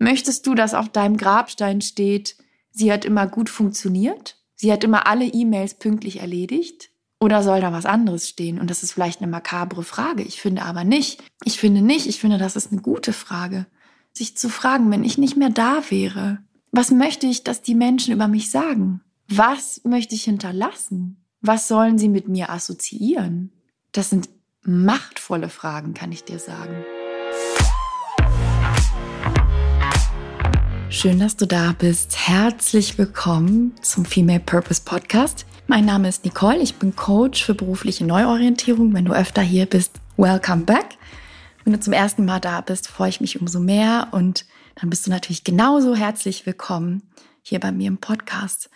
[0.00, 2.36] Möchtest du, dass auf deinem Grabstein steht,
[2.70, 4.38] sie hat immer gut funktioniert?
[4.56, 6.90] Sie hat immer alle E-Mails pünktlich erledigt?
[7.20, 8.58] Oder soll da was anderes stehen?
[8.58, 10.22] Und das ist vielleicht eine makabre Frage.
[10.22, 11.22] Ich finde aber nicht.
[11.44, 12.06] Ich finde nicht.
[12.06, 13.66] Ich finde, das ist eine gute Frage.
[14.12, 16.38] Sich zu fragen, wenn ich nicht mehr da wäre,
[16.72, 19.02] was möchte ich, dass die Menschen über mich sagen?
[19.28, 21.22] Was möchte ich hinterlassen?
[21.42, 23.52] Was sollen sie mit mir assoziieren?
[23.92, 24.30] Das sind
[24.62, 26.84] machtvolle Fragen, kann ich dir sagen.
[30.92, 32.26] Schön, dass du da bist.
[32.26, 35.46] Herzlich willkommen zum Female Purpose Podcast.
[35.68, 38.92] Mein Name ist Nicole, ich bin Coach für berufliche Neuorientierung.
[38.92, 40.98] Wenn du öfter hier bist, welcome back.
[41.62, 45.06] Wenn du zum ersten Mal da bist, freue ich mich umso mehr und dann bist
[45.06, 47.04] du natürlich genauso herzlich willkommen
[47.42, 48.68] hier bei mir im Podcast.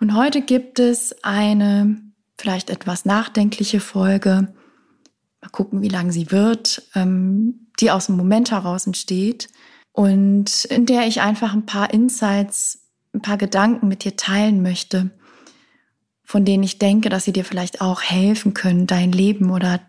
[0.00, 2.00] Und heute gibt es eine
[2.38, 4.54] vielleicht etwas nachdenkliche Folge.
[5.42, 9.48] Mal gucken, wie lang sie wird, ähm, die aus dem Moment heraus entsteht
[9.92, 15.10] und in der ich einfach ein paar Insights, ein paar Gedanken mit dir teilen möchte,
[16.24, 19.80] von denen ich denke, dass sie dir vielleicht auch helfen können, dein Leben oder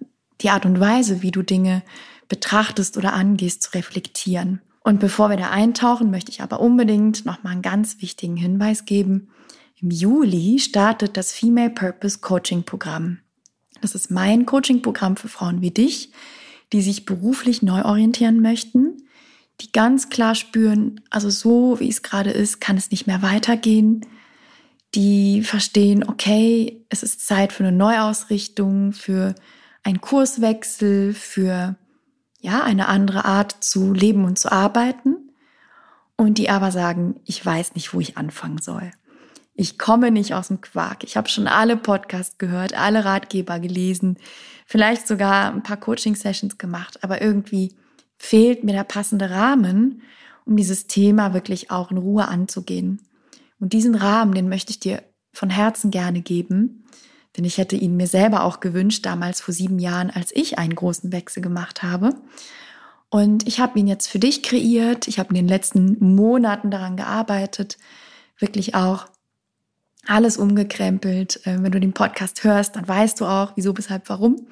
[0.42, 1.84] die Art und Weise, wie du Dinge
[2.28, 4.62] betrachtest oder angehst, zu reflektieren.
[4.84, 8.84] Und bevor wir da eintauchen, möchte ich aber unbedingt noch mal einen ganz wichtigen Hinweis
[8.84, 9.30] geben.
[9.82, 13.20] Im Juli startet das Female Purpose Coaching Programm.
[13.80, 16.12] Das ist mein Coaching Programm für Frauen wie dich,
[16.74, 19.03] die sich beruflich neu orientieren möchten,
[19.62, 24.06] die ganz klar spüren, also so wie es gerade ist, kann es nicht mehr weitergehen.
[24.96, 29.36] Die verstehen, okay, es ist Zeit für eine Neuausrichtung, für
[29.84, 31.76] einen Kurswechsel, für
[32.40, 35.16] ja, eine andere Art zu leben und zu arbeiten.
[36.16, 38.92] Und die aber sagen, ich weiß nicht, wo ich anfangen soll.
[39.56, 41.04] Ich komme nicht aus dem Quark.
[41.04, 44.18] Ich habe schon alle Podcasts gehört, alle Ratgeber gelesen,
[44.66, 47.76] vielleicht sogar ein paar Coaching-Sessions gemacht, aber irgendwie
[48.24, 50.02] fehlt mir der passende Rahmen,
[50.46, 53.02] um dieses Thema wirklich auch in Ruhe anzugehen.
[53.60, 56.86] Und diesen Rahmen, den möchte ich dir von Herzen gerne geben,
[57.36, 60.74] denn ich hätte ihn mir selber auch gewünscht, damals vor sieben Jahren, als ich einen
[60.74, 62.16] großen Wechsel gemacht habe.
[63.10, 65.10] Und ich habe ihn jetzt für dich kreiert.
[65.10, 67.78] Ich habe in den letzten Monaten daran gearbeitet,
[68.40, 69.06] wirklich auch
[70.08, 71.46] alles umgekrempelt.
[71.46, 74.48] Äh, wenn du den Podcast hörst, dann weißt du auch, wieso, weshalb, warum.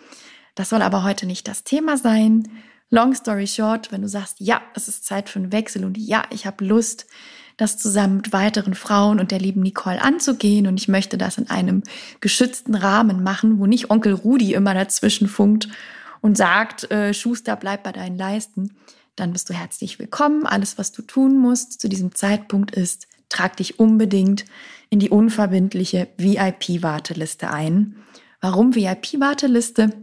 [0.56, 2.50] Das soll aber heute nicht das Thema sein,
[2.94, 6.24] Long story short, wenn du sagst, ja, es ist Zeit für einen Wechsel und ja,
[6.30, 7.08] ich habe Lust,
[7.56, 11.50] das zusammen mit weiteren Frauen und der lieben Nicole anzugehen und ich möchte das in
[11.50, 11.84] einem
[12.20, 15.70] geschützten Rahmen machen, wo nicht Onkel Rudi immer dazwischen funkt
[16.20, 18.76] und sagt, äh, Schuster, bleib bei deinen Leisten,
[19.16, 20.46] dann bist du herzlich willkommen.
[20.46, 24.44] Alles, was du tun musst zu diesem Zeitpunkt ist, trag dich unbedingt
[24.90, 27.96] in die unverbindliche VIP-Warteliste ein.
[28.42, 29.94] Warum VIP-Warteliste?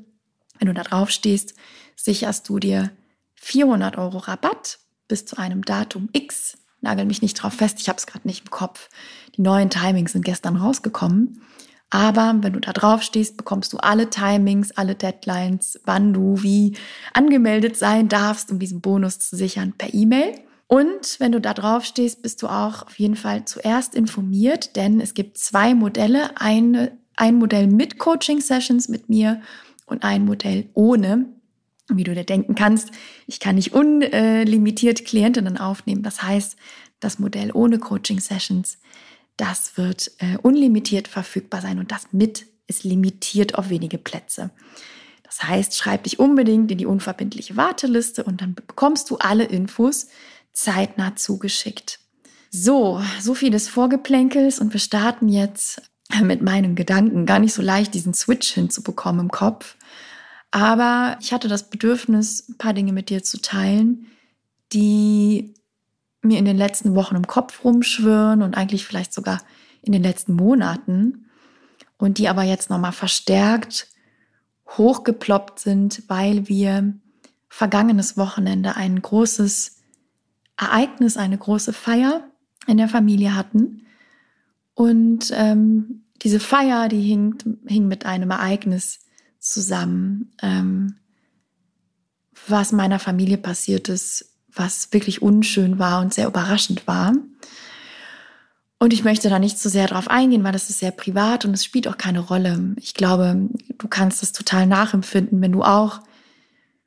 [0.58, 1.54] Wenn du da drauf stehst,
[1.98, 2.90] sicherst du dir
[3.34, 4.78] 400 Euro Rabatt
[5.08, 6.56] bis zu einem Datum X.
[6.80, 8.88] Nagel mich nicht drauf fest, ich habe es gerade nicht im Kopf.
[9.36, 11.42] Die neuen Timings sind gestern rausgekommen.
[11.90, 16.76] Aber wenn du da drauf stehst, bekommst du alle Timings, alle Deadlines, wann du wie
[17.14, 20.34] angemeldet sein darfst, um diesen Bonus zu sichern per E-Mail.
[20.66, 25.00] Und wenn du da drauf stehst, bist du auch auf jeden Fall zuerst informiert, denn
[25.00, 26.38] es gibt zwei Modelle.
[26.38, 29.40] Eine, ein Modell mit Coaching-Sessions mit mir
[29.86, 31.24] und ein Modell ohne
[31.88, 32.90] wie du dir denken kannst,
[33.26, 36.02] ich kann nicht unlimitiert Klientinnen aufnehmen.
[36.02, 36.56] Das heißt,
[37.00, 38.78] das Modell ohne Coaching-Sessions,
[39.36, 44.50] das wird äh, unlimitiert verfügbar sein und das mit ist limitiert auf wenige Plätze.
[45.22, 50.08] Das heißt, schreib dich unbedingt in die unverbindliche Warteliste und dann bekommst du alle Infos
[50.52, 52.00] zeitnah zugeschickt.
[52.50, 55.82] So, so viel des Vorgeplänkels und wir starten jetzt
[56.22, 57.26] mit meinen Gedanken.
[57.26, 59.76] Gar nicht so leicht, diesen Switch hinzubekommen im Kopf.
[60.50, 64.06] Aber ich hatte das Bedürfnis, ein paar Dinge mit dir zu teilen,
[64.72, 65.54] die
[66.22, 69.40] mir in den letzten Wochen im Kopf rumschwirren und eigentlich vielleicht sogar
[69.82, 71.26] in den letzten Monaten
[71.96, 73.88] und die aber jetzt nochmal verstärkt
[74.76, 76.94] hochgeploppt sind, weil wir
[77.48, 79.76] vergangenes Wochenende ein großes
[80.58, 82.28] Ereignis, eine große Feier
[82.66, 83.86] in der Familie hatten.
[84.74, 87.36] Und ähm, diese Feier, die hing,
[87.66, 89.00] hing mit einem Ereignis
[89.50, 90.96] zusammen, ähm,
[92.46, 97.12] was meiner Familie passiert ist, was wirklich unschön war und sehr überraschend war.
[98.80, 101.52] Und ich möchte da nicht so sehr drauf eingehen, weil das ist sehr privat und
[101.52, 102.74] es spielt auch keine Rolle.
[102.76, 106.00] Ich glaube, du kannst es total nachempfinden, wenn du auch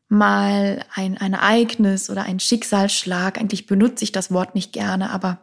[0.08, 5.40] mal ein, ein Ereignis oder ein Schicksalsschlag, eigentlich benutze ich das Wort nicht gerne, aber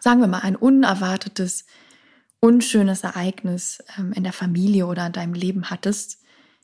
[0.00, 1.64] sagen wir mal ein unerwartetes,
[2.40, 6.18] unschönes Ereignis ähm, in der Familie oder in deinem Leben hattest,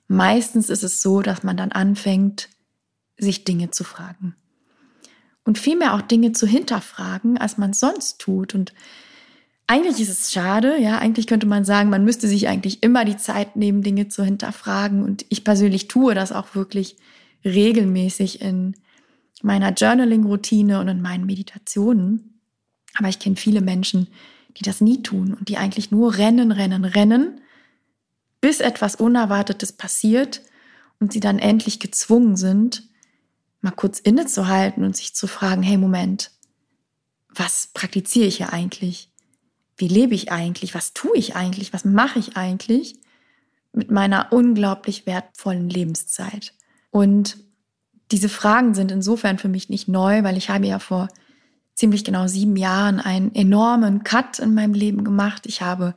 [0.08, 2.48] Meistens ist es so, dass man dann anfängt,
[3.18, 4.36] sich Dinge zu fragen.
[5.44, 8.52] und vielmehr auch Dinge zu hinterfragen, als man sonst tut.
[8.52, 8.74] Und
[9.68, 13.16] eigentlich ist es schade, ja, eigentlich könnte man sagen, man müsste sich eigentlich immer die
[13.16, 15.04] Zeit nehmen, Dinge zu hinterfragen.
[15.04, 16.96] Und ich persönlich tue das auch wirklich
[17.44, 18.74] regelmäßig in
[19.40, 22.40] meiner Journaling-Routine und in meinen Meditationen.
[22.98, 24.08] Aber ich kenne viele Menschen,
[24.56, 27.40] die das nie tun und die eigentlich nur rennen, rennen, rennen,
[28.46, 30.40] bis etwas Unerwartetes passiert
[31.00, 32.84] und sie dann endlich gezwungen sind,
[33.60, 36.30] mal kurz innezuhalten und sich zu fragen, hey Moment,
[37.28, 39.10] was praktiziere ich hier eigentlich?
[39.76, 40.76] Wie lebe ich eigentlich?
[40.76, 41.72] Was tue ich eigentlich?
[41.72, 43.00] Was mache ich eigentlich
[43.72, 46.54] mit meiner unglaublich wertvollen Lebenszeit?
[46.92, 47.38] Und
[48.12, 51.08] diese Fragen sind insofern für mich nicht neu, weil ich habe ja vor
[51.74, 55.46] ziemlich genau sieben Jahren einen enormen Cut in meinem Leben gemacht.
[55.46, 55.96] Ich habe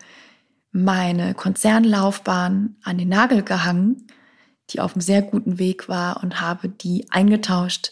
[0.72, 4.08] meine Konzernlaufbahn an den Nagel gehangen,
[4.70, 7.92] die auf einem sehr guten Weg war und habe die eingetauscht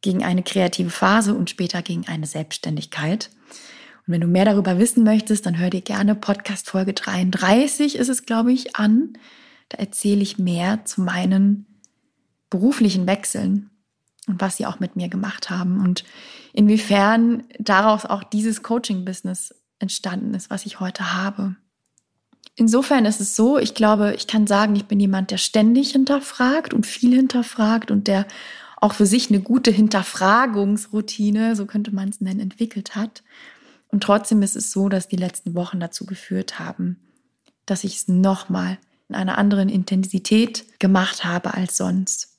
[0.00, 3.30] gegen eine kreative Phase und später gegen eine Selbstständigkeit.
[4.06, 8.08] Und wenn du mehr darüber wissen möchtest, dann hör dir gerne Podcast Folge 33 ist
[8.08, 9.14] es, glaube ich, an.
[9.70, 11.66] Da erzähle ich mehr zu meinen
[12.50, 13.70] beruflichen Wechseln
[14.26, 16.04] und was sie auch mit mir gemacht haben und
[16.52, 21.56] inwiefern daraus auch dieses Coaching-Business entstanden ist, was ich heute habe.
[22.60, 26.74] Insofern ist es so, ich glaube, ich kann sagen, ich bin jemand, der ständig hinterfragt
[26.74, 28.26] und viel hinterfragt und der
[28.80, 33.22] auch für sich eine gute Hinterfragungsroutine, so könnte man es nennen, entwickelt hat.
[33.92, 36.98] Und trotzdem ist es so, dass die letzten Wochen dazu geführt haben,
[37.64, 38.78] dass ich es nochmal
[39.08, 42.38] in einer anderen Intensität gemacht habe als sonst.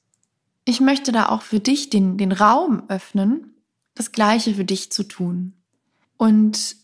[0.65, 3.53] Ich möchte da auch für dich den, den Raum öffnen,
[3.95, 5.53] das Gleiche für dich zu tun.
[6.17, 6.75] Und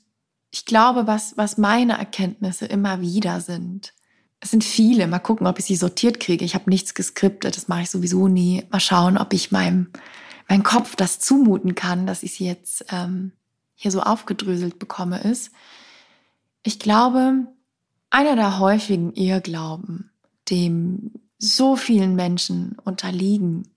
[0.55, 3.93] ich glaube, was, was meine Erkenntnisse immer wieder sind,
[4.39, 5.05] es sind viele.
[5.05, 6.45] Mal gucken, ob ich sie sortiert kriege.
[6.45, 8.63] Ich habe nichts geskriptet, das mache ich sowieso nie.
[8.69, 9.89] Mal schauen, ob ich meinem,
[10.47, 13.33] meinem Kopf das zumuten kann, dass ich sie jetzt ähm,
[13.73, 15.51] hier so aufgedröselt bekomme, ist,
[16.63, 17.47] ich glaube,
[18.09, 20.09] einer der häufigen Irrglauben,
[20.49, 23.67] dem so vielen Menschen unterliegen,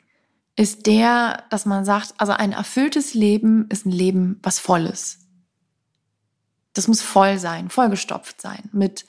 [0.55, 5.28] ist der, dass man sagt, also ein erfülltes Leben ist ein Leben, was voll ist.
[6.79, 9.05] Das muss voll sein, vollgestopft sein mit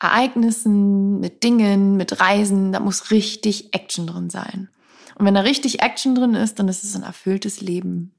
[0.00, 2.72] Ereignissen, mit Dingen, mit Reisen.
[2.72, 4.70] Da muss richtig Action drin sein.
[5.14, 8.12] Und wenn da richtig Action drin ist, dann ist es ein erfülltes Leben.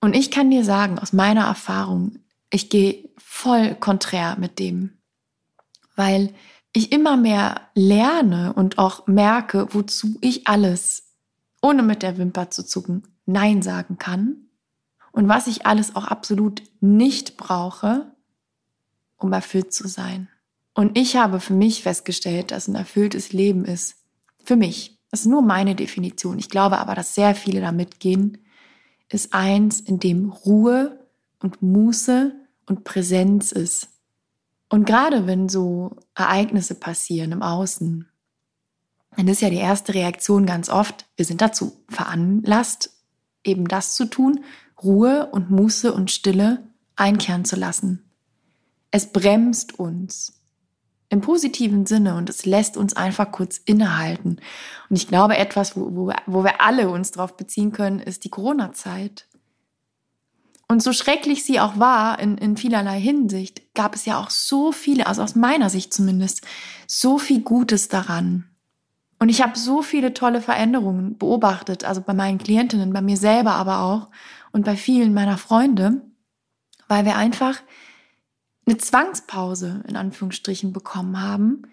[0.00, 4.94] Und ich kann dir sagen, aus meiner Erfahrung, ich gehe voll konträr mit dem,
[5.94, 6.32] weil
[6.72, 11.12] ich immer mehr lerne und auch merke, wozu ich alles,
[11.60, 14.45] ohne mit der Wimper zu zucken, Nein sagen kann
[15.16, 18.12] und was ich alles auch absolut nicht brauche,
[19.16, 20.28] um erfüllt zu sein.
[20.74, 23.96] Und ich habe für mich festgestellt, dass ein erfülltes Leben ist.
[24.44, 24.98] Für mich.
[25.10, 26.38] Das ist nur meine Definition.
[26.38, 28.44] Ich glaube aber, dass sehr viele da mitgehen,
[29.08, 31.00] ist eins, in dem Ruhe
[31.38, 32.34] und Muße
[32.66, 33.88] und Präsenz ist.
[34.68, 38.06] Und gerade wenn so Ereignisse passieren im Außen,
[39.16, 42.90] dann ist ja die erste Reaktion ganz oft, wir sind dazu veranlasst,
[43.44, 44.44] eben das zu tun,
[44.82, 48.10] Ruhe und Muße und Stille einkehren zu lassen.
[48.90, 50.36] Es bremst uns
[51.08, 54.40] im positiven Sinne und es lässt uns einfach kurz innehalten.
[54.88, 58.30] Und ich glaube, etwas, wo, wo, wo wir alle uns darauf beziehen können, ist die
[58.30, 59.26] Corona-Zeit.
[60.68, 64.72] Und so schrecklich sie auch war in, in vielerlei Hinsicht, gab es ja auch so
[64.72, 66.42] viele, also aus meiner Sicht zumindest,
[66.88, 68.46] so viel Gutes daran.
[69.20, 73.52] Und ich habe so viele tolle Veränderungen beobachtet, also bei meinen Klientinnen, bei mir selber
[73.52, 74.08] aber auch
[74.56, 76.00] und bei vielen meiner Freunde,
[76.88, 77.60] weil wir einfach
[78.64, 81.64] eine Zwangspause in Anführungsstrichen bekommen haben,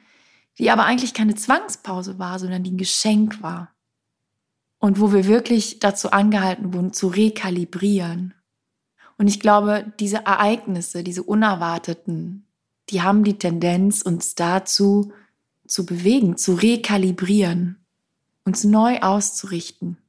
[0.59, 3.73] die aber eigentlich keine Zwangspause war, sondern die ein Geschenk war.
[4.79, 8.33] Und wo wir wirklich dazu angehalten wurden, zu rekalibrieren.
[9.17, 12.45] Und ich glaube, diese Ereignisse, diese unerwarteten,
[12.89, 15.13] die haben die Tendenz, uns dazu
[15.65, 17.77] zu bewegen, zu rekalibrieren,
[18.43, 20.02] uns neu auszurichten.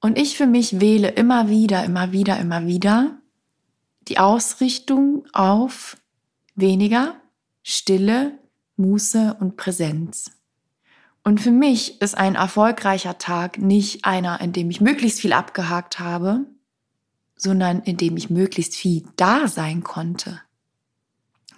[0.00, 3.18] Und ich für mich wähle immer wieder, immer wieder, immer wieder
[4.08, 5.96] die Ausrichtung auf
[6.54, 7.16] weniger
[7.62, 8.38] Stille,
[8.76, 10.30] Muße und Präsenz.
[11.24, 15.98] Und für mich ist ein erfolgreicher Tag nicht einer, in dem ich möglichst viel abgehakt
[15.98, 16.46] habe,
[17.36, 20.40] sondern in dem ich möglichst viel da sein konnte.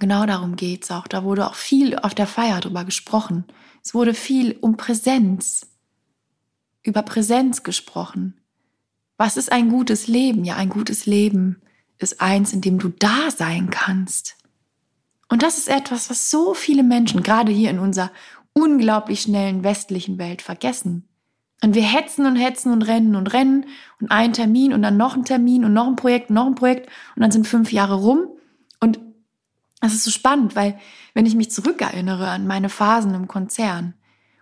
[0.01, 1.07] Genau darum geht's auch.
[1.07, 3.45] Da wurde auch viel auf der Feier drüber gesprochen.
[3.85, 5.70] Es wurde viel um Präsenz,
[6.83, 8.41] über Präsenz gesprochen.
[9.17, 10.45] Was ist ein gutes Leben?
[10.45, 11.61] Ja, ein gutes Leben
[11.99, 14.37] ist eins, in dem du da sein kannst.
[15.29, 18.11] Und das ist etwas, was so viele Menschen, gerade hier in unserer
[18.53, 21.07] unglaublich schnellen westlichen Welt, vergessen.
[21.63, 23.67] Und wir hetzen und hetzen und rennen und rennen
[24.01, 26.55] und einen Termin und dann noch ein Termin und noch ein Projekt, und noch ein
[26.55, 28.29] Projekt und dann sind fünf Jahre rum.
[28.81, 28.99] Und
[29.81, 30.79] das ist so spannend, weil
[31.15, 33.95] wenn ich mich zurückerinnere an meine Phasen im Konzern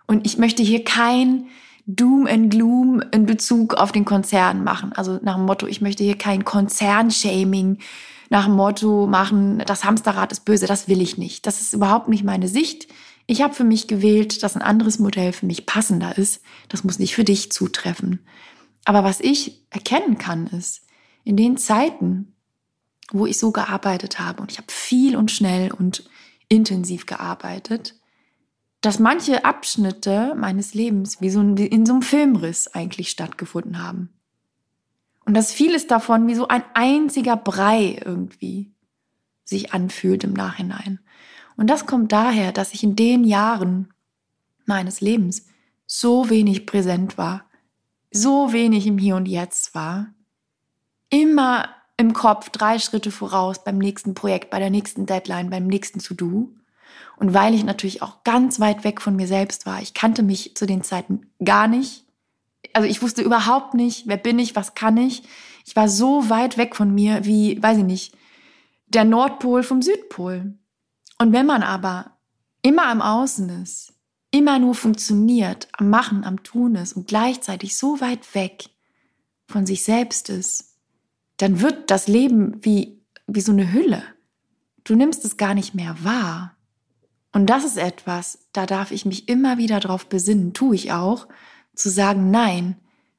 [0.07, 1.47] und ich möchte hier kein
[1.91, 4.93] Doom and Gloom in Bezug auf den Konzern machen.
[4.93, 7.79] Also nach dem Motto, ich möchte hier kein Konzernshaming
[8.29, 11.47] nach dem Motto machen, das Hamsterrad ist böse, das will ich nicht.
[11.47, 12.87] Das ist überhaupt nicht meine Sicht.
[13.25, 16.43] Ich habe für mich gewählt, dass ein anderes Modell für mich passender ist.
[16.67, 18.19] Das muss nicht für dich zutreffen.
[18.85, 20.85] Aber was ich erkennen kann, ist,
[21.23, 22.35] in den Zeiten,
[23.11, 26.07] wo ich so gearbeitet habe, und ich habe viel und schnell und
[26.49, 27.95] intensiv gearbeitet,
[28.81, 34.09] dass manche Abschnitte meines Lebens wie so in so einem Filmriss eigentlich stattgefunden haben.
[35.25, 38.71] Und dass vieles davon wie so ein einziger Brei irgendwie
[39.43, 40.99] sich anfühlt im Nachhinein.
[41.57, 43.93] Und das kommt daher, dass ich in den Jahren
[44.65, 45.45] meines Lebens
[45.85, 47.45] so wenig präsent war,
[48.11, 50.07] so wenig im Hier und Jetzt war,
[51.09, 55.99] immer im Kopf drei Schritte voraus beim nächsten Projekt, bei der nächsten Deadline, beim nächsten
[55.99, 56.53] To-Do.
[57.19, 60.55] Und weil ich natürlich auch ganz weit weg von mir selbst war, ich kannte mich
[60.55, 62.05] zu den Zeiten gar nicht.
[62.73, 65.23] Also ich wusste überhaupt nicht, wer bin ich, was kann ich.
[65.65, 68.15] Ich war so weit weg von mir wie, weiß ich nicht,
[68.87, 70.57] der Nordpol vom Südpol.
[71.19, 72.17] Und wenn man aber
[72.61, 73.93] immer am Außen ist,
[74.31, 78.69] immer nur funktioniert, am Machen, am Tun ist und gleichzeitig so weit weg
[79.47, 80.77] von sich selbst ist,
[81.37, 84.03] dann wird das Leben wie, wie so eine Hülle.
[84.85, 86.55] Du nimmst es gar nicht mehr wahr.
[87.31, 91.27] Und das ist etwas, da darf ich mich immer wieder drauf besinnen, tue ich auch,
[91.75, 92.75] zu sagen, nein,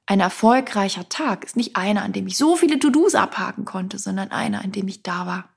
[0.06, 4.32] ein erfolgreicher Tag ist nicht einer, an dem ich so viele To-Dos abhaken konnte, sondern
[4.32, 5.48] einer, an dem ich da war.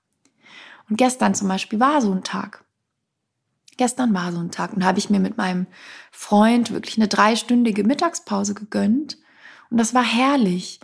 [0.90, 2.64] Und gestern zum Beispiel war so ein Tag.
[3.78, 5.66] Gestern war so ein Tag und habe ich mir mit meinem
[6.12, 9.18] Freund wirklich eine dreistündige Mittagspause gegönnt.
[9.72, 10.80] Und das war herrlich.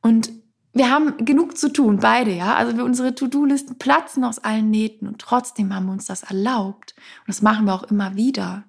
[0.00, 0.30] Und
[0.78, 2.54] wir haben genug zu tun, beide, ja.
[2.54, 6.94] Also wir, unsere To-Do-Listen platzen aus allen Nähten und trotzdem haben wir uns das erlaubt.
[6.96, 8.64] Und das machen wir auch immer wieder.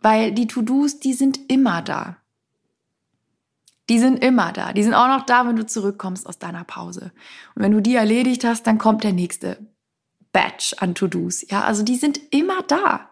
[0.00, 2.16] Weil die To-Dos, die sind immer da.
[3.88, 4.72] Die sind immer da.
[4.72, 7.12] Die sind auch noch da, wenn du zurückkommst aus deiner Pause.
[7.54, 9.58] Und wenn du die erledigt hast, dann kommt der nächste
[10.32, 11.50] Batch an To-Dos.
[11.50, 13.08] Ja, also die sind immer da.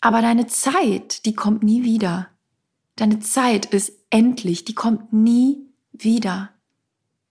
[0.00, 2.28] Aber deine Zeit, die kommt nie wieder.
[2.96, 6.50] Deine Zeit ist endlich, die kommt nie wieder.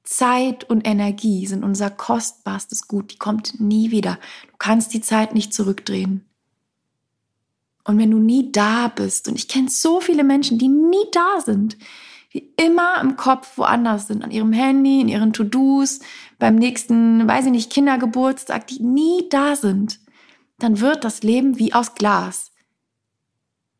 [0.08, 4.20] Zeit und Energie sind unser kostbarstes Gut, die kommt nie wieder.
[4.44, 6.26] Du kannst die Zeit nicht zurückdrehen.
[7.84, 11.42] Und wenn du nie da bist, und ich kenne so viele Menschen, die nie da
[11.42, 11.78] sind,
[12.34, 16.00] die immer im Kopf woanders sind, an ihrem Handy, in ihren To-Dos,
[16.40, 20.00] beim nächsten, weiß ich nicht, Kindergeburtstag, die nie da sind,
[20.60, 22.54] dann wird das Leben wie aus Glas.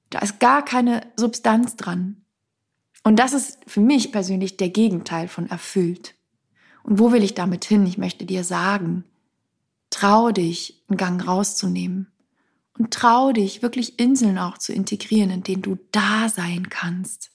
[0.10, 2.26] Da ist gar keine Substanz dran.
[3.04, 6.17] Und das ist für mich persönlich der Gegenteil von erfüllt.
[6.88, 7.86] Und wo will ich damit hin?
[7.86, 9.04] Ich möchte dir sagen,
[9.90, 12.08] trau dich, einen Gang rauszunehmen.
[12.80, 17.32] Und trau dich, wirklich Inseln auch zu integrieren, in denen du da sein kannst.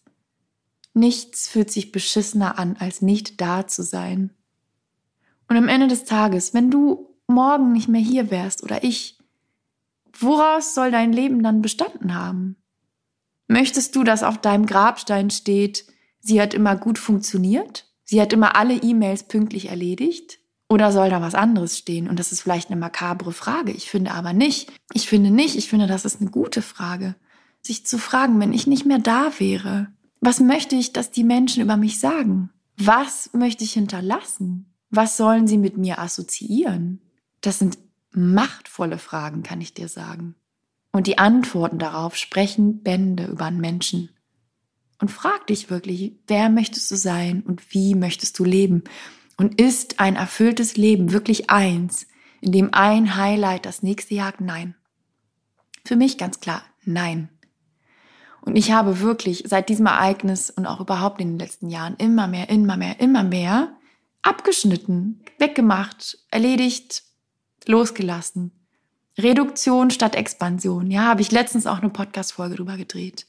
[0.94, 4.30] Nichts fühlt sich beschissener an, als nicht da zu sein.
[5.48, 9.18] Und am Ende des Tages, wenn du morgen nicht mehr hier wärst oder ich,
[10.18, 12.56] woraus soll dein Leben dann bestanden haben?
[13.48, 15.84] Möchtest du, dass auf deinem Grabstein steht,
[16.20, 17.91] sie hat immer gut funktioniert?
[18.12, 20.38] Sie hat immer alle E-Mails pünktlich erledigt?
[20.68, 22.10] Oder soll da was anderes stehen?
[22.10, 23.72] Und das ist vielleicht eine makabre Frage.
[23.72, 24.70] Ich finde aber nicht.
[24.92, 25.56] Ich finde nicht.
[25.56, 27.14] Ich finde, das ist eine gute Frage.
[27.62, 29.86] Sich zu fragen, wenn ich nicht mehr da wäre,
[30.20, 32.50] was möchte ich, dass die Menschen über mich sagen?
[32.76, 34.66] Was möchte ich hinterlassen?
[34.90, 37.00] Was sollen sie mit mir assoziieren?
[37.40, 37.78] Das sind
[38.10, 40.34] machtvolle Fragen, kann ich dir sagen.
[40.92, 44.10] Und die Antworten darauf sprechen Bände über einen Menschen.
[45.02, 48.84] Und frag dich wirklich, wer möchtest du sein und wie möchtest du leben?
[49.36, 52.06] Und ist ein erfülltes Leben wirklich eins,
[52.40, 54.40] in dem ein Highlight das nächste jagt?
[54.40, 54.76] Nein.
[55.84, 57.28] Für mich ganz klar, nein.
[58.42, 62.28] Und ich habe wirklich seit diesem Ereignis und auch überhaupt in den letzten Jahren immer
[62.28, 63.76] mehr, immer mehr, immer mehr
[64.22, 67.02] abgeschnitten, weggemacht, erledigt,
[67.66, 68.52] losgelassen.
[69.18, 70.92] Reduktion statt Expansion.
[70.92, 73.26] Ja, habe ich letztens auch eine Podcast-Folge drüber gedreht.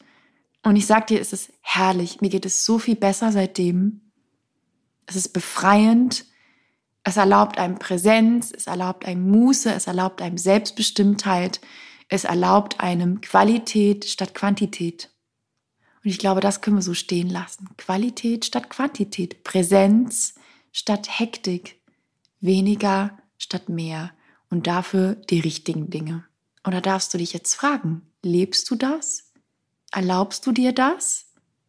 [0.63, 2.21] Und ich sag dir, es ist herrlich.
[2.21, 4.01] Mir geht es so viel besser seitdem.
[5.05, 6.25] Es ist befreiend.
[7.03, 8.51] Es erlaubt einem Präsenz.
[8.55, 9.73] Es erlaubt einem Muße.
[9.73, 11.59] Es erlaubt einem Selbstbestimmtheit.
[12.07, 15.09] Es erlaubt einem Qualität statt Quantität.
[16.03, 17.69] Und ich glaube, das können wir so stehen lassen.
[17.77, 19.43] Qualität statt Quantität.
[19.43, 20.35] Präsenz
[20.71, 21.81] statt Hektik.
[22.39, 24.11] Weniger statt mehr.
[24.49, 26.23] Und dafür die richtigen Dinge.
[26.65, 29.32] Oder darfst du dich jetzt fragen, lebst du das?
[29.93, 31.27] Erlaubst du dir das?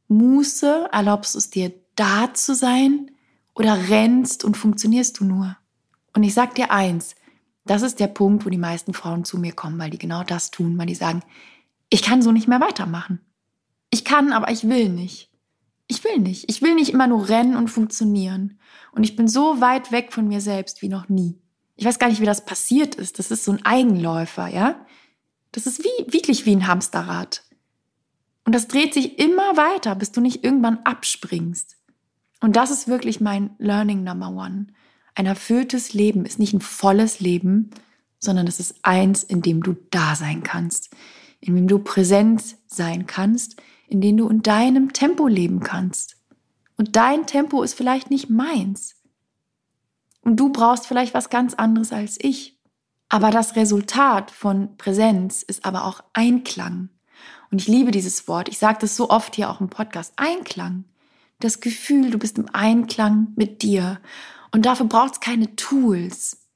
[0.09, 3.11] Muße, erlaubst du es dir da zu sein
[3.55, 5.59] oder rennst und funktionierst du nur?
[6.15, 7.17] Und ich sag dir eins,
[7.67, 10.51] das ist der Punkt, wo die meisten Frauen zu mir kommen, weil die genau das
[10.51, 11.23] tun, weil die sagen,
[11.91, 13.21] ich kann so nicht mehr weitermachen.
[13.91, 15.31] Ich kann, aber ich will nicht.
[15.87, 16.49] Ich will nicht.
[16.49, 18.59] Ich will nicht immer nur rennen und funktionieren.
[18.93, 21.39] Und ich bin so weit weg von mir selbst wie noch nie.
[21.77, 23.19] Ich weiß gar nicht, wie das passiert ist.
[23.19, 24.87] Das ist so ein Eigenläufer, ja?
[25.53, 27.43] Das ist wie, wirklich wie ein Hamsterrad.
[28.45, 31.77] Und das dreht sich immer weiter, bis du nicht irgendwann abspringst.
[32.41, 34.67] Und das ist wirklich mein Learning Number One.
[35.15, 37.71] Ein erfülltes Leben ist nicht ein volles Leben,
[38.19, 40.91] sondern es ist eins, in dem du da sein kannst,
[41.41, 46.17] in dem du präsent sein kannst, in dem du in deinem Tempo leben kannst.
[46.77, 48.97] Und dein Tempo ist vielleicht nicht meins.
[50.23, 52.59] Und du brauchst vielleicht was ganz anderes als ich.
[53.09, 56.89] Aber das Resultat von Präsenz ist aber auch Einklang.
[57.55, 58.49] Und ich liebe dieses Wort.
[58.49, 60.15] Ich sage das so oft hier auch im Podcast.
[60.17, 60.87] Einklang.
[61.39, 64.01] Das Gefühl, du bist im Einklang mit dir.
[64.51, 66.49] Und dafür braucht es keine Tools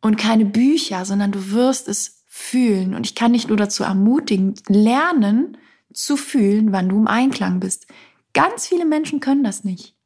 [0.00, 2.94] und keine Bücher, sondern du wirst es fühlen.
[2.94, 5.58] Und ich kann dich nur dazu ermutigen, lernen
[5.92, 7.86] zu fühlen, wann du im Einklang bist.
[8.32, 9.96] Ganz viele Menschen können das nicht.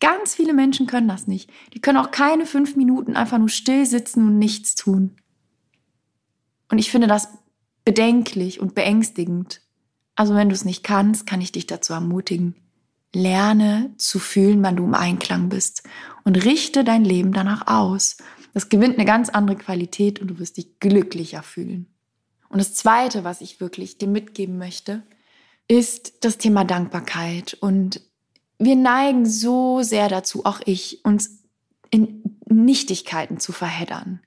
[0.00, 1.52] Ganz viele Menschen können das nicht.
[1.72, 5.14] Die können auch keine fünf Minuten einfach nur still sitzen und nichts tun.
[6.68, 7.28] Und ich finde das
[7.84, 9.60] bedenklich und beängstigend.
[10.14, 12.54] Also wenn du es nicht kannst, kann ich dich dazu ermutigen.
[13.12, 15.84] Lerne zu fühlen, wann du im Einklang bist
[16.24, 18.16] und richte dein Leben danach aus.
[18.52, 21.86] Das gewinnt eine ganz andere Qualität und du wirst dich glücklicher fühlen.
[22.48, 25.02] Und das Zweite, was ich wirklich dir mitgeben möchte,
[25.68, 27.54] ist das Thema Dankbarkeit.
[27.54, 28.00] Und
[28.58, 31.42] wir neigen so sehr dazu, auch ich, uns
[31.90, 34.20] in Nichtigkeiten zu verheddern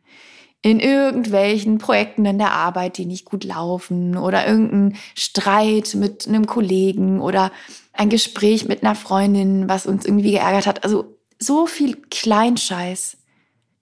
[0.61, 6.47] in irgendwelchen Projekten in der Arbeit, die nicht gut laufen oder irgendein Streit mit einem
[6.47, 7.51] Kollegen oder
[7.93, 10.83] ein Gespräch mit einer Freundin, was uns irgendwie geärgert hat.
[10.83, 13.17] Also so viel Kleinscheiß.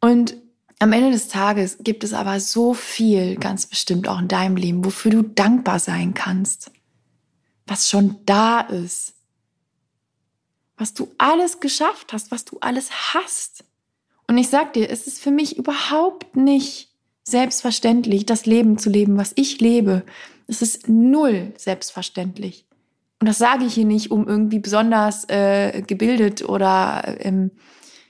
[0.02, 0.36] Und
[0.80, 4.84] am Ende des Tages gibt es aber so viel, ganz bestimmt auch in deinem Leben,
[4.84, 6.72] wofür du dankbar sein kannst.
[7.66, 9.14] Was schon da ist.
[10.78, 13.64] Was du alles geschafft hast, was du alles hast.
[14.28, 16.90] Und ich sag dir, es ist für mich überhaupt nicht
[17.24, 20.04] selbstverständlich, das Leben zu leben, was ich lebe.
[20.48, 22.66] Es ist null selbstverständlich.
[23.20, 27.52] Und das sage ich hier nicht, um irgendwie besonders äh, gebildet oder ähm,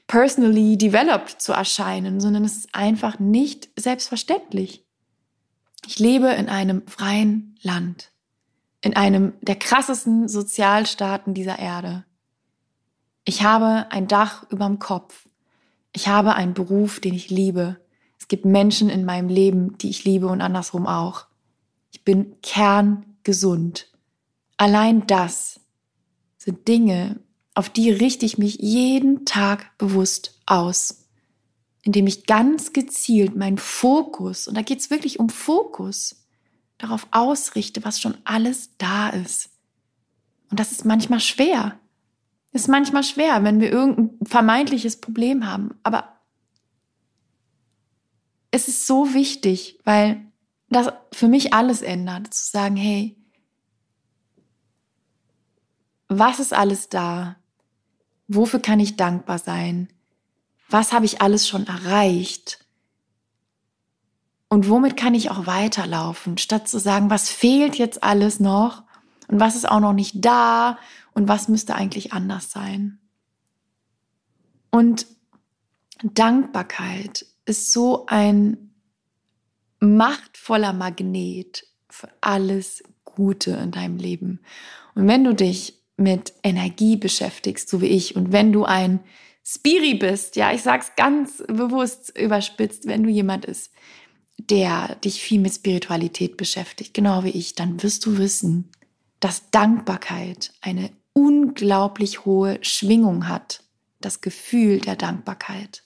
[0.08, 4.84] personally developed zu erscheinen, sondern es ist einfach nicht selbstverständlich.
[5.88, 8.12] Ich lebe in einem freien Land,
[8.82, 12.06] in einem der krassesten Sozialstaaten dieser Erde.
[13.24, 15.25] Ich habe ein Dach überm Kopf.
[15.96, 17.80] Ich habe einen Beruf, den ich liebe.
[18.20, 21.26] Es gibt Menschen in meinem Leben, die ich liebe und andersrum auch.
[21.94, 23.90] Ich bin kerngesund.
[24.58, 25.62] Allein das
[26.38, 27.22] sind Dinge,
[27.54, 31.06] auf die richte ich mich jeden Tag bewusst aus,
[31.82, 36.26] indem ich ganz gezielt meinen Fokus, und da geht es wirklich um Fokus,
[36.78, 39.50] darauf ausrichte, was schon alles da ist.
[40.52, 41.80] Und das ist manchmal schwer.
[42.56, 45.78] Ist manchmal schwer, wenn wir irgendein vermeintliches Problem haben.
[45.84, 46.16] Aber
[48.50, 50.26] es ist so wichtig, weil
[50.70, 53.18] das für mich alles ändert, zu sagen, hey,
[56.08, 57.36] was ist alles da?
[58.30, 59.90] Wofür kann ich dankbar sein?
[60.70, 62.66] Was habe ich alles schon erreicht?
[64.48, 68.84] Und womit kann ich auch weiterlaufen, statt zu sagen, was fehlt jetzt alles noch
[69.28, 70.78] und was ist auch noch nicht da
[71.16, 73.00] und was müsste eigentlich anders sein.
[74.70, 75.08] Und
[76.04, 78.76] Dankbarkeit ist so ein
[79.80, 84.42] machtvoller Magnet für alles Gute in deinem Leben.
[84.94, 89.00] Und wenn du dich mit Energie beschäftigst, so wie ich, und wenn du ein
[89.46, 93.72] Spiri bist, ja, ich sag's ganz bewusst überspitzt, wenn du jemand ist,
[94.38, 98.70] der dich viel mit Spiritualität beschäftigt, genau wie ich, dann wirst du wissen,
[99.22, 103.64] dass Dankbarkeit eine unglaublich hohe Schwingung hat,
[104.02, 105.84] das Gefühl der Dankbarkeit.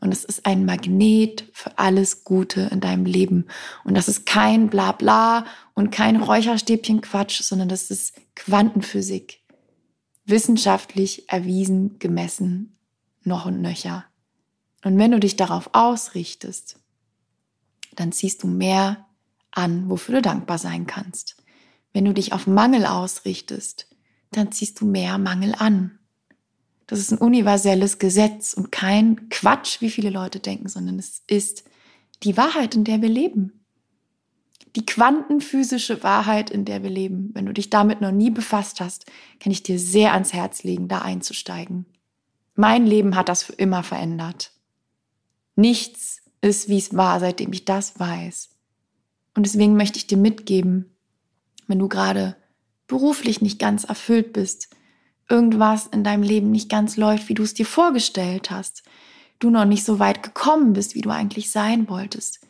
[0.00, 3.46] Und es ist ein Magnet für alles Gute in deinem Leben.
[3.84, 9.40] Und das ist kein Blabla und kein Räucherstäbchen-Quatsch, sondern das ist Quantenphysik.
[10.24, 12.78] Wissenschaftlich erwiesen, gemessen,
[13.24, 14.04] noch und nöcher.
[14.84, 16.78] Und wenn du dich darauf ausrichtest,
[17.96, 19.06] dann ziehst du mehr
[19.50, 21.36] an, wofür du dankbar sein kannst.
[21.92, 23.88] Wenn du dich auf Mangel ausrichtest,
[24.30, 25.98] dann ziehst du mehr Mangel an.
[26.86, 31.64] Das ist ein universelles Gesetz und kein Quatsch, wie viele Leute denken, sondern es ist
[32.22, 33.64] die Wahrheit, in der wir leben.
[34.76, 37.30] die quantenphysische Wahrheit, in der wir leben.
[37.32, 39.06] Wenn du dich damit noch nie befasst hast,
[39.40, 41.86] kann ich dir sehr ans Herz legen, da einzusteigen.
[42.54, 44.52] Mein Leben hat das für immer verändert.
[45.56, 48.50] Nichts ist, wie es war, seitdem ich das weiß.
[49.34, 50.94] Und deswegen möchte ich dir mitgeben,
[51.66, 52.36] wenn du gerade
[52.86, 54.68] beruflich nicht ganz erfüllt bist,
[55.28, 58.82] irgendwas in deinem Leben nicht ganz läuft, wie du es dir vorgestellt hast,
[59.38, 62.40] du noch nicht so weit gekommen bist, wie du eigentlich sein wolltest,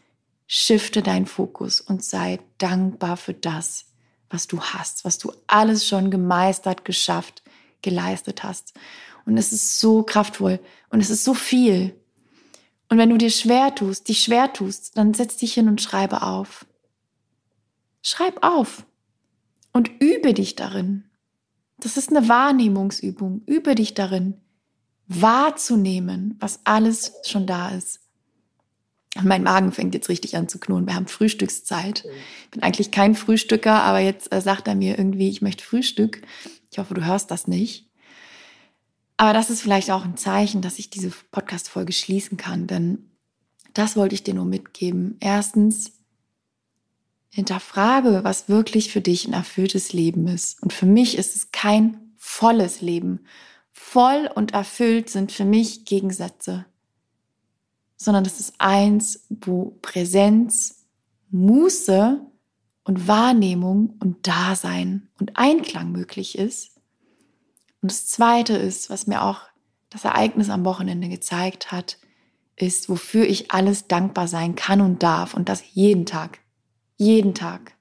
[0.47, 3.87] shifte deinen Fokus und sei dankbar für das,
[4.31, 7.43] was du hast, was du alles schon gemeistert, geschafft,
[7.83, 8.75] geleistet hast.
[9.25, 11.99] Und es ist so kraftvoll und es ist so viel.
[12.89, 16.23] Und wenn du dir schwer tust, dich schwer tust, dann setz dich hin und schreibe
[16.23, 16.67] auf.
[18.03, 18.85] Schreib auf
[19.77, 21.05] und übe dich darin.
[21.77, 23.43] Das ist eine Wahrnehmungsübung.
[23.45, 24.41] Übe dich darin,
[25.07, 28.01] wahrzunehmen, was alles schon da ist.
[29.23, 30.87] Mein Magen fängt jetzt richtig an zu knurren.
[30.87, 32.07] Wir haben Frühstückszeit.
[32.45, 36.23] Ich bin eigentlich kein Frühstücker, aber jetzt äh, sagt er mir irgendwie, ich möchte Frühstück.
[36.71, 37.91] Ich hoffe, du hörst das nicht.
[39.19, 43.11] Aber das ist vielleicht auch ein Zeichen, dass ich diese Podcast-Folge schließen kann, denn
[43.75, 45.19] das wollte ich dir nur mitgeben.
[45.21, 45.96] Erstens,
[47.37, 50.63] hinterfrage, was wirklich für dich ein erfülltes Leben ist.
[50.63, 53.27] Und für mich ist es kein volles Leben.
[53.73, 56.65] Voll und erfüllt sind für mich Gegensätze,
[57.99, 60.87] sondern es ist eins, wo Präsenz,
[61.29, 62.23] Muße
[62.85, 66.71] und Wahrnehmung und Dasein und Einklang möglich ist.
[67.83, 69.43] Und das Zweite ist, was mir auch
[69.91, 71.99] das Ereignis am Wochenende gezeigt hat,
[72.57, 76.39] ist, wofür ich alles dankbar sein kann und darf und das jeden Tag.
[76.97, 77.77] Jeden Tag.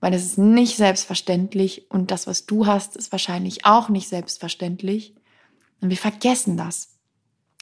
[0.00, 5.14] Weil es ist nicht selbstverständlich und das, was du hast, ist wahrscheinlich auch nicht selbstverständlich.
[5.80, 6.96] Und wir vergessen das.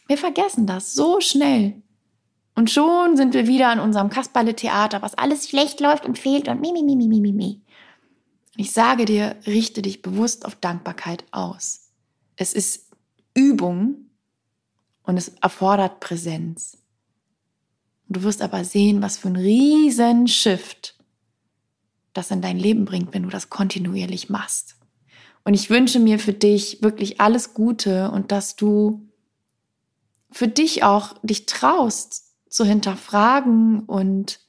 [0.06, 1.82] Wir vergessen das so schnell.
[2.54, 6.60] Und schon sind wir wieder in unserem Kasperle-Theater, was alles schlecht läuft und fehlt und
[6.60, 7.60] mi, mi, mi, mi, mi, mi.
[8.56, 11.90] Ich sage dir, richte dich bewusst auf Dankbarkeit aus.
[12.36, 12.90] Es ist
[13.34, 14.10] Übung
[15.02, 16.78] und es erfordert Präsenz.
[18.08, 20.95] Du wirst aber sehen, was für ein riesen Shift
[22.16, 24.76] das in dein Leben bringt, wenn du das kontinuierlich machst.
[25.44, 29.08] Und ich wünsche mir für dich wirklich alles Gute und dass du
[30.30, 34.40] für dich auch dich traust zu hinterfragen und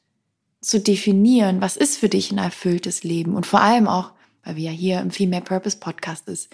[0.61, 4.63] zu definieren, was ist für dich ein erfülltes Leben und vor allem auch, weil wir
[4.65, 6.49] ja hier im Female Purpose Podcast ist,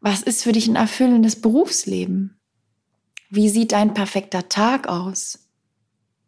[0.00, 2.38] was ist für dich ein erfüllendes Berufsleben?
[3.30, 5.47] Wie sieht dein perfekter Tag aus?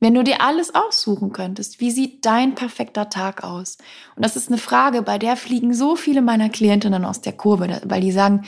[0.01, 3.77] Wenn du dir alles aussuchen könntest, wie sieht dein perfekter Tag aus?
[4.17, 7.83] Und das ist eine Frage, bei der fliegen so viele meiner Klientinnen aus der Kurve,
[7.85, 8.47] weil die sagen,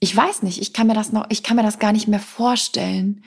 [0.00, 2.20] ich weiß nicht, ich kann mir das noch, ich kann mir das gar nicht mehr
[2.20, 3.24] vorstellen,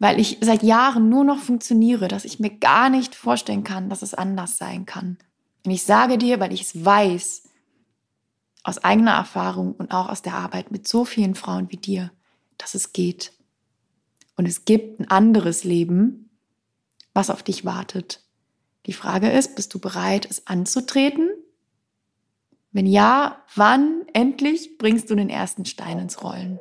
[0.00, 4.02] weil ich seit Jahren nur noch funktioniere, dass ich mir gar nicht vorstellen kann, dass
[4.02, 5.16] es anders sein kann.
[5.64, 7.44] Und ich sage dir, weil ich es weiß,
[8.64, 12.10] aus eigener Erfahrung und auch aus der Arbeit mit so vielen Frauen wie dir,
[12.58, 13.32] dass es geht.
[14.36, 16.23] Und es gibt ein anderes Leben,
[17.14, 18.20] was auf dich wartet.
[18.86, 21.30] Die Frage ist, bist du bereit, es anzutreten?
[22.72, 26.58] Wenn ja, wann endlich bringst du den ersten Stein ins Rollen?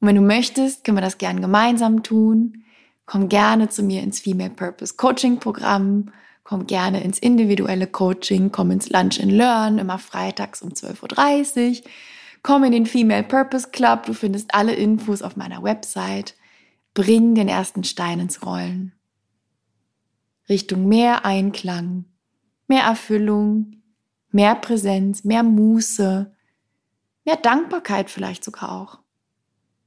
[0.00, 2.64] Und wenn du möchtest, können wir das gern gemeinsam tun.
[3.06, 6.10] Komm gerne zu mir ins Female Purpose Coaching Programm.
[6.42, 8.50] Komm gerne ins individuelle Coaching.
[8.50, 11.90] Komm ins Lunch and Learn, immer freitags um 12.30 Uhr.
[12.42, 14.04] Komm in den Female Purpose Club.
[14.06, 16.34] Du findest alle Infos auf meiner Website.
[16.94, 18.92] Bring den ersten Stein ins Rollen.
[20.48, 22.04] Richtung mehr Einklang,
[22.66, 23.76] mehr Erfüllung,
[24.30, 26.34] mehr Präsenz, mehr Muße,
[27.24, 28.98] mehr Dankbarkeit vielleicht sogar auch.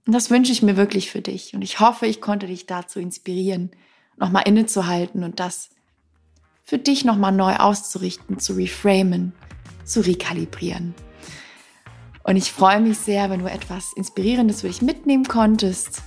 [0.06, 1.54] Und das wünsche ich mir wirklich für dich.
[1.54, 3.72] Und ich hoffe, ich konnte dich dazu inspirieren,
[4.16, 5.70] nochmal innezuhalten und das
[6.64, 9.34] für dich nochmal neu auszurichten, zu reframen,
[9.84, 10.96] zu rekalibrieren.
[12.24, 16.02] Und ich freue mich sehr, wenn du etwas Inspirierendes für dich mitnehmen konntest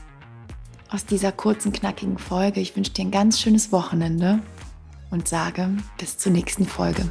[0.91, 2.61] aus dieser kurzen, knackigen Folge.
[2.61, 4.41] Ich wünsche dir ein ganz schönes Wochenende
[5.11, 7.11] und sage bis zur nächsten Folge.